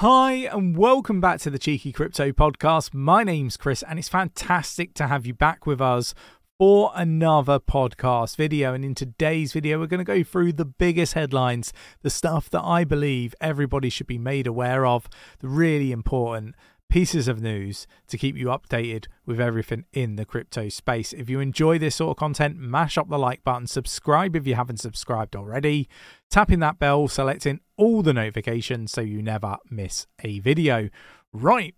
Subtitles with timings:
[0.00, 2.92] Hi, and welcome back to the Cheeky Crypto Podcast.
[2.92, 6.14] My name's Chris, and it's fantastic to have you back with us
[6.58, 8.74] for another podcast video.
[8.74, 11.72] And in today's video, we're going to go through the biggest headlines,
[12.02, 16.56] the stuff that I believe everybody should be made aware of, the really important
[16.90, 21.12] pieces of news to keep you updated with everything in the crypto space.
[21.12, 24.56] If you enjoy this sort of content, mash up the like button, subscribe if you
[24.56, 25.88] haven't subscribed already,
[26.30, 30.88] tapping that bell, selecting all the notifications so you never miss a video.
[31.32, 31.74] Right,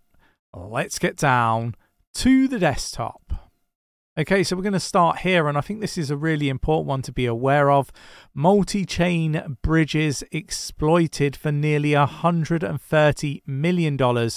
[0.53, 1.75] let's get down
[2.15, 3.21] to the desktop.
[4.19, 6.87] Okay, so we're going to start here, and I think this is a really important
[6.87, 7.91] one to be aware of.
[8.33, 14.29] Multi chain bridges exploited for nearly $130 million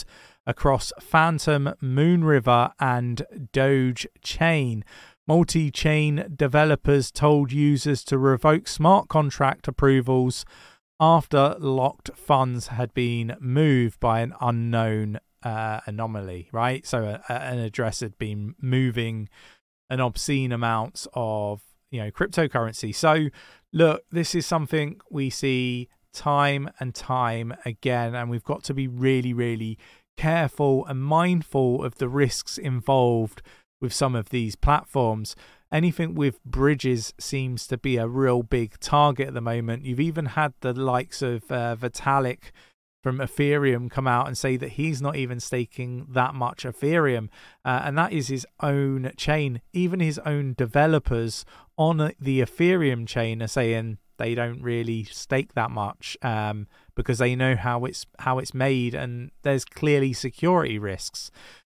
[0.46, 3.23] across Fantom, Moonriver, and
[3.54, 4.84] Doge Chain.
[5.27, 10.45] Multi chain developers told users to revoke smart contract approvals
[11.00, 16.86] after locked funds had been moved by an unknown uh, anomaly, right?
[16.86, 19.29] So a, a, an address had been moving
[19.88, 22.95] an obscene amount of you know cryptocurrency.
[22.95, 23.29] So
[23.73, 28.87] look, this is something we see time and time again, and we've got to be
[28.87, 29.79] really, really
[30.16, 33.42] careful and mindful of the risks involved
[33.80, 35.35] with some of these platforms.
[35.73, 39.85] Anything with bridges seems to be a real big target at the moment.
[39.85, 42.51] You've even had the likes of uh, Vitalik
[43.02, 47.29] from Ethereum come out and say that he's not even staking that much Ethereum,
[47.65, 49.60] uh, and that is his own chain.
[49.73, 51.45] Even his own developers
[51.79, 57.35] on the Ethereum chain are saying they don't really stake that much um, because they
[57.35, 61.30] know how it's how it's made, and there's clearly security risks.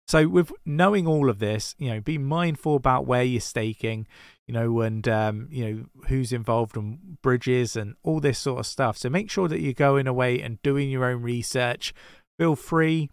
[0.10, 4.08] So, with knowing all of this, you know, be mindful about where you're staking,
[4.48, 8.66] you know, and um, you know who's involved in bridges and all this sort of
[8.66, 8.98] stuff.
[8.98, 11.94] So, make sure that you're going away and doing your own research.
[12.40, 13.12] Feel free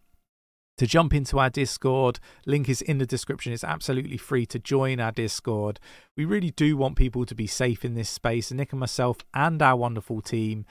[0.79, 2.19] to jump into our Discord.
[2.47, 3.53] Link is in the description.
[3.53, 5.79] It's absolutely free to join our Discord.
[6.17, 8.51] We really do want people to be safe in this space.
[8.51, 10.65] Nick and myself and our wonderful team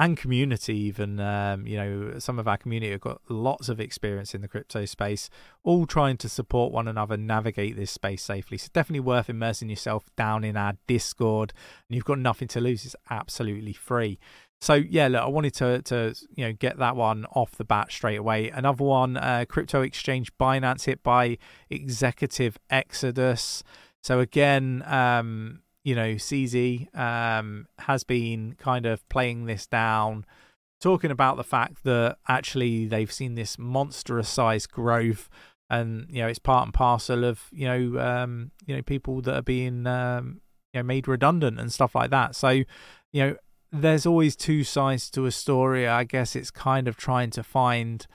[0.00, 4.34] and community even um, you know some of our community have got lots of experience
[4.34, 5.28] in the crypto space
[5.62, 8.56] all trying to support one another navigate this space safely.
[8.56, 11.52] So definitely worth immersing yourself down in our discord
[11.86, 12.86] and you've got nothing to lose.
[12.86, 14.18] It's absolutely free.
[14.62, 17.92] So yeah look i wanted to to you know get that one off the bat
[17.92, 18.48] straight away.
[18.48, 21.36] Another one uh, crypto exchange binance hit by
[21.68, 23.62] executive exodus.
[24.02, 30.26] So again um you know, CZ um, has been kind of playing this down,
[30.80, 35.28] talking about the fact that actually they've seen this monstrous size growth,
[35.70, 39.34] and you know it's part and parcel of you know um, you know people that
[39.34, 40.42] are being um,
[40.74, 42.34] you know made redundant and stuff like that.
[42.34, 42.66] So you
[43.14, 43.36] know
[43.72, 45.88] there's always two sides to a story.
[45.88, 48.06] I guess it's kind of trying to find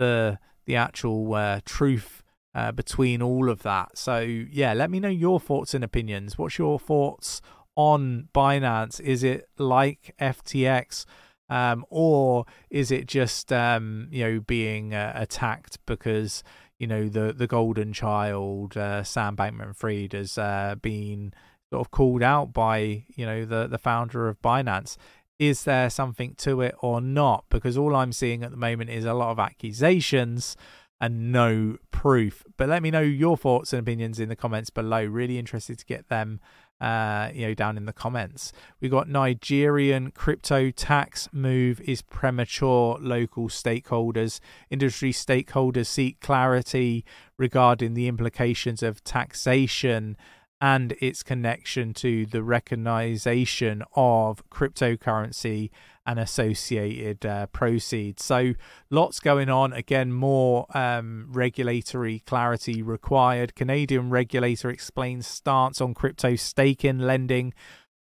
[0.00, 2.23] the the actual uh, truth
[2.54, 3.98] uh, between all of that.
[3.98, 6.38] So, yeah, let me know your thoughts and opinions.
[6.38, 7.40] What's your thoughts
[7.76, 9.00] on Binance?
[9.00, 11.04] Is it like FTX?
[11.50, 16.42] Um, or is it just um, you know being uh, attacked because
[16.78, 21.34] you know the the golden child uh, Sam Bankman-Fried has uh, been
[21.70, 24.96] sort of called out by you know the the founder of Binance?
[25.38, 27.44] Is there something to it or not?
[27.50, 30.56] Because all I'm seeing at the moment is a lot of accusations
[31.00, 32.44] and no proof.
[32.56, 35.04] But let me know your thoughts and opinions in the comments below.
[35.04, 36.40] Really interested to get them
[36.80, 38.52] uh, you know, down in the comments.
[38.80, 42.98] We got Nigerian crypto tax move is premature.
[43.00, 44.40] Local stakeholders,
[44.70, 47.04] industry stakeholders seek clarity
[47.38, 50.16] regarding the implications of taxation
[50.64, 55.68] and its connection to the recognition of cryptocurrency
[56.06, 58.24] and associated uh, proceeds.
[58.24, 58.54] So,
[58.88, 59.74] lots going on.
[59.74, 63.54] Again, more um, regulatory clarity required.
[63.54, 67.52] Canadian regulator explains stance on crypto staking lending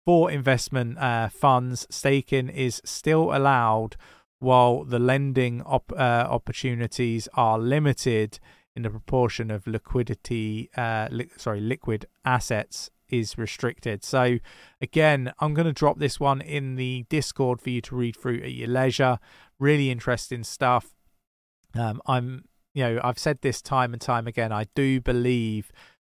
[0.03, 1.85] for investment uh, funds.
[1.91, 3.97] Staking is still allowed
[4.39, 8.39] while the lending op- uh, opportunities are limited
[8.77, 14.03] in the proportion of liquidity, uh, li- sorry, liquid assets is restricted.
[14.03, 14.37] So,
[14.81, 18.41] again, I'm going to drop this one in the Discord for you to read through
[18.43, 19.17] at your leisure.
[19.59, 20.95] Really interesting stuff.
[21.73, 24.51] Um, I'm, you know, I've said this time and time again.
[24.51, 25.71] I do believe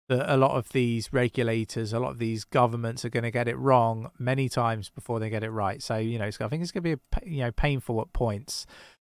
[0.09, 3.47] that a lot of these regulators, a lot of these governments are going to get
[3.47, 5.81] it wrong many times before they get it right.
[5.81, 8.65] So, you know, I think it's going to be, you know, painful at points.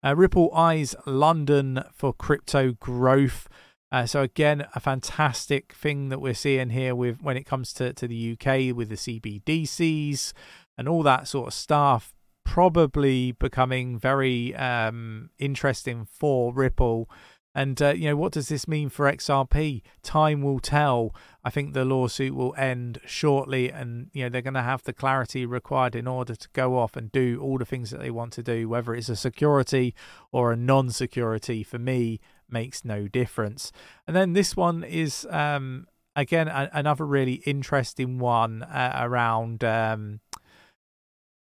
[0.04, 3.48] Uh, Ripple eyes London for crypto growth.
[3.92, 7.94] Uh, so again, a fantastic thing that we're seeing here with when it comes to,
[7.94, 10.34] to the UK with the CBDCs
[10.78, 12.14] and all that sort of stuff.
[12.44, 17.10] probably becoming very um, interesting for Ripple.
[17.54, 19.82] And, uh, you know, what does this mean for XRP?
[20.04, 21.14] Time will tell.
[21.44, 24.94] I think the lawsuit will end shortly, and, you know, they're going to have the
[24.94, 28.34] clarity required in order to go off and do all the things that they want
[28.34, 29.96] to do, whether it's a security
[30.32, 31.64] or a non security.
[31.64, 33.72] For me, makes no difference.
[34.06, 39.64] And then this one is, um, again, a- another really interesting one uh, around.
[39.64, 40.20] Um,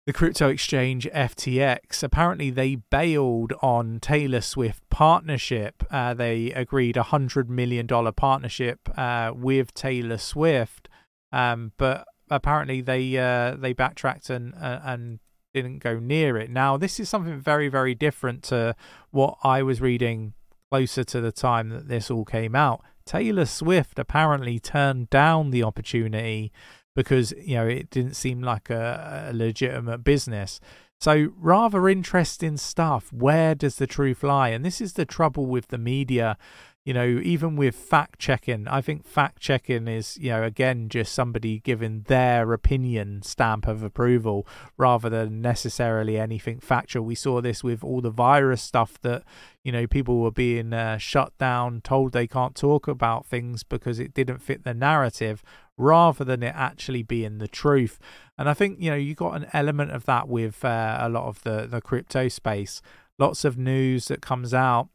[0.07, 2.03] the crypto exchange FTX.
[2.03, 5.83] Apparently, they bailed on Taylor Swift partnership.
[5.91, 10.89] Uh, they agreed a hundred million dollar partnership uh, with Taylor Swift,
[11.33, 15.19] um, but apparently they uh, they backtracked and uh, and
[15.53, 16.51] didn't go near it.
[16.51, 18.77] Now, this is something very very different to
[19.11, 20.35] what I was reading
[20.71, 22.81] closer to the time that this all came out.
[23.05, 26.53] Taylor Swift apparently turned down the opportunity
[26.97, 30.59] because you know it didn't seem like a, a legitimate business.
[30.99, 33.13] So rather interesting stuff.
[33.13, 34.49] Where does the truth lie?
[34.49, 36.39] And this is the trouble with the media
[36.87, 41.13] you know, even with fact checking, I think fact checking is, you know, again, just
[41.13, 44.47] somebody giving their opinion stamp of approval
[44.77, 47.05] rather than necessarily anything factual.
[47.05, 49.25] We saw this with all the virus stuff that,
[49.65, 53.99] you know, people were being uh, shut down, told they can't talk about things because
[53.99, 55.43] it didn't fit the narrative
[55.79, 57.99] rather than it actually being the truth.
[58.39, 61.25] And I think, you know, you got an element of that with uh, a lot
[61.29, 62.81] of the, the crypto space.
[63.19, 64.89] Lots of news that comes out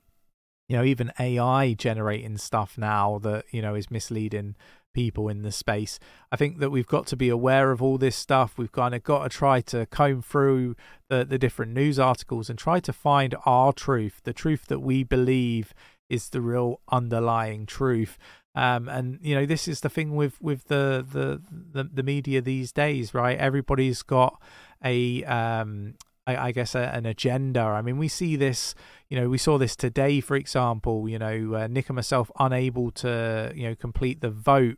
[0.71, 4.55] you know even ai generating stuff now that you know is misleading
[4.93, 5.99] people in the space
[6.31, 9.03] i think that we've got to be aware of all this stuff we've kind of
[9.03, 10.73] got to try to comb through
[11.09, 15.03] the the different news articles and try to find our truth the truth that we
[15.03, 15.73] believe
[16.09, 18.17] is the real underlying truth
[18.55, 21.41] um, and you know this is the thing with with the, the
[21.73, 24.41] the the media these days right everybody's got
[24.83, 25.95] a um
[26.27, 27.61] I, I guess a, an agenda.
[27.61, 28.75] I mean, we see this.
[29.09, 31.09] You know, we saw this today, for example.
[31.09, 34.77] You know, uh, Nick and myself unable to you know complete the vote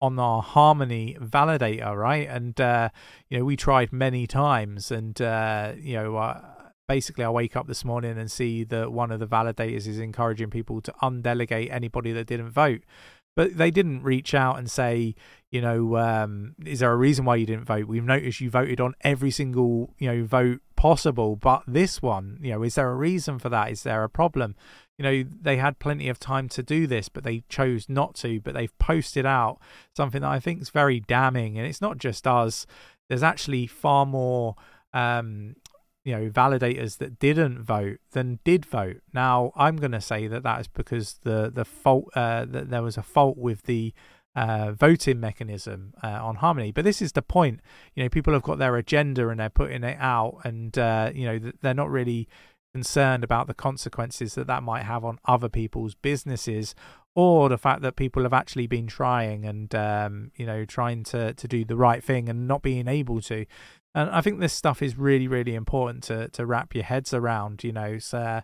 [0.00, 2.28] on our Harmony validator, right?
[2.28, 2.90] And uh,
[3.28, 6.16] you know, we tried many times, and uh, you know.
[6.16, 6.42] Uh,
[6.88, 10.50] basically, I wake up this morning and see that one of the validators is encouraging
[10.50, 12.82] people to undelegate anybody that didn't vote
[13.36, 15.14] but they didn't reach out and say,
[15.50, 17.86] you know, um, is there a reason why you didn't vote?
[17.86, 22.52] We've noticed you voted on every single, you know, vote possible, but this one, you
[22.52, 23.70] know, is there a reason for that?
[23.70, 24.54] Is there a problem?
[24.98, 28.40] You know, they had plenty of time to do this, but they chose not to.
[28.40, 29.58] But they've posted out
[29.96, 32.66] something that I think is very damning, and it's not just us.
[33.08, 34.54] There's actually far more
[34.92, 35.56] um,
[36.04, 39.00] you know validators that didn't vote than did vote.
[39.12, 42.82] Now I'm going to say that that is because the the fault uh, that there
[42.82, 43.92] was a fault with the
[44.36, 46.72] uh, voting mechanism uh, on Harmony.
[46.72, 47.60] But this is the point.
[47.94, 51.26] You know, people have got their agenda and they're putting it out, and uh, you
[51.26, 52.28] know they're not really
[52.74, 56.74] concerned about the consequences that that might have on other people's businesses
[57.14, 61.32] or the fact that people have actually been trying and um, you know trying to
[61.34, 63.46] to do the right thing and not being able to
[63.94, 67.64] and I think this stuff is really, really important to to wrap your heads around.
[67.64, 68.42] You know, so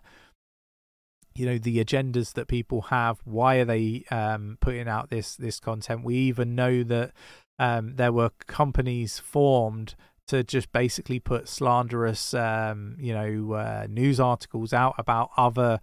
[1.35, 3.19] you know the agendas that people have.
[3.25, 6.03] Why are they um, putting out this this content?
[6.03, 7.11] We even know that
[7.59, 9.95] um, there were companies formed
[10.27, 15.79] to just basically put slanderous, um, you know, uh, news articles out about other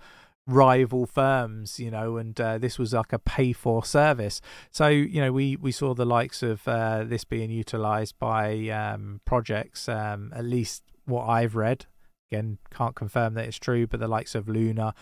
[0.48, 4.40] rival firms, you know, and uh, this was like a pay for service.
[4.70, 9.20] So, you know, we, we saw the likes of uh, this being utilized by um,
[9.26, 11.84] projects, um, at least what I've read.
[12.32, 14.94] Again, can't confirm that it's true, but the likes of Luna,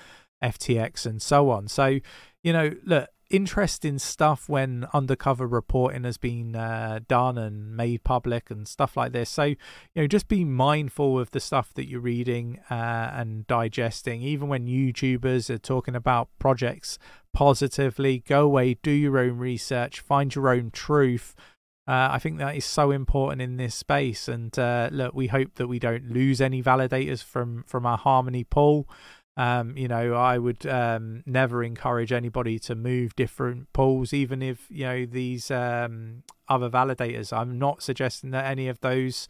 [0.43, 1.69] FTX, and so on.
[1.69, 2.01] So,
[2.43, 8.51] you know, look, interesting stuff when undercover reporting has been uh, done and made public
[8.51, 9.31] and stuff like this.
[9.31, 9.57] So, you
[9.95, 14.23] know, just be mindful of the stuff that you're reading uh, and digesting.
[14.23, 16.99] Even when YouTubers are talking about projects
[17.33, 21.35] positively, go away, do your own research, find your own truth.
[21.89, 24.29] Uh, I think that is so important in this space.
[24.29, 28.45] And uh, look, we hope that we don't lose any validators from from our Harmony
[28.45, 28.89] pool.
[29.37, 34.67] Um, you know, I would um, never encourage anybody to move different pools, even if
[34.71, 37.37] you know these um, other validators.
[37.37, 39.29] I'm not suggesting that any of those,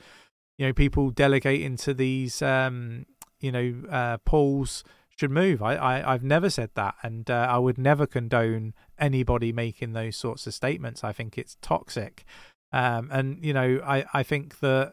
[0.58, 3.06] you know, people delegating to these, um,
[3.40, 4.84] you know, uh, pools
[5.16, 5.60] should move.
[5.60, 10.16] I, I I've never said that, and uh, I would never condone anybody making those
[10.16, 11.02] sorts of statements.
[11.02, 12.24] I think it's toxic,
[12.72, 14.92] um, and you know, I I think that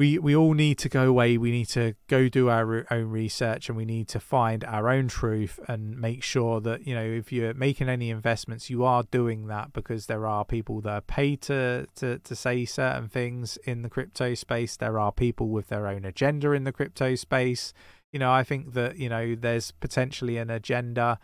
[0.00, 1.36] we we all need to go away.
[1.36, 5.08] We need to go do our own research, and we need to find our own
[5.08, 9.48] truth and make sure that you know if you're making any investments, you are doing
[9.48, 13.82] that because there are people that are paid to to to say certain things in
[13.82, 14.74] the crypto space.
[14.74, 17.74] There are people with their own agenda in the crypto space.
[18.10, 21.18] You know, I think that you know there's potentially an agenda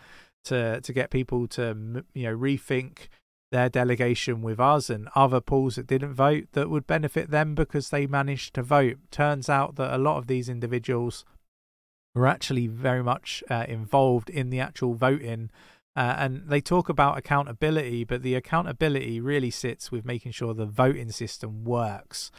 [0.45, 3.09] to to get people to you know rethink
[3.53, 7.91] their delegation with us and other pools that didn't vote that would benefit them because
[7.91, 8.97] they managed to vote.
[9.11, 11.25] Turns out that a lot of these individuals
[12.15, 15.50] were actually very much uh, involved in the actual voting.
[15.95, 20.67] Uh, and they talk about accountability, but the accountability really sits with making sure the
[20.67, 22.31] voting system works.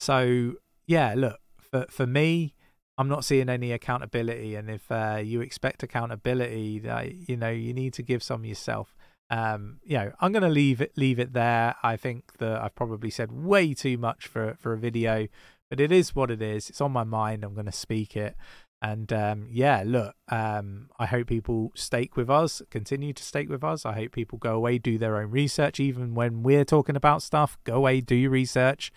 [0.00, 0.54] So,
[0.86, 2.54] yeah, look, for, for me,
[2.98, 4.56] I'm not seeing any accountability.
[4.56, 6.82] And if uh, you expect accountability,
[7.28, 8.94] you know, you need to give some yourself
[9.30, 11.74] um, you know, I'm going to leave it leave it there.
[11.82, 15.28] I think that I've probably said way too much for for a video,
[15.70, 16.70] but it is what it is.
[16.70, 17.44] It's on my mind.
[17.44, 18.36] I'm going to speak it.
[18.80, 23.64] And um, yeah, look, um, I hope people stake with us, continue to stake with
[23.64, 23.84] us.
[23.84, 27.58] I hope people go away, do their own research, even when we're talking about stuff.
[27.64, 28.92] Go away, do your research,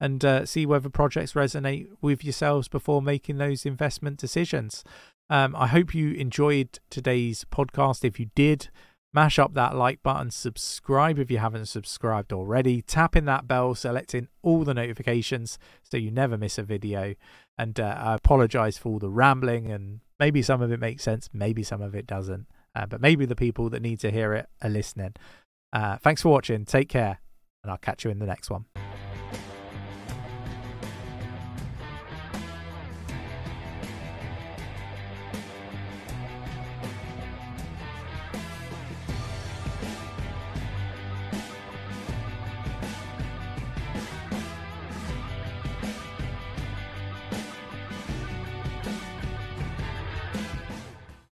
[0.00, 4.84] and uh, see whether projects resonate with yourselves before making those investment decisions.
[5.28, 8.04] Um, I hope you enjoyed today's podcast.
[8.04, 8.68] If you did,
[9.16, 13.74] Mash up that like button, subscribe if you haven't subscribed already, tap in that bell,
[13.74, 17.14] selecting all the notifications so you never miss a video.
[17.56, 21.30] And uh, I apologize for all the rambling, and maybe some of it makes sense,
[21.32, 22.44] maybe some of it doesn't.
[22.74, 25.14] Uh, but maybe the people that need to hear it are listening.
[25.72, 26.66] Uh, thanks for watching.
[26.66, 27.22] Take care,
[27.64, 28.66] and I'll catch you in the next one.